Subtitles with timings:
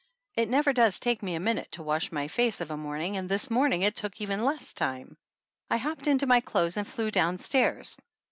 [0.35, 3.29] It never does take me a minute to wash my face of a morning, and
[3.29, 5.15] this morning it took even less time.
[5.69, 7.99] I hopped into my clothes and flew down stairs.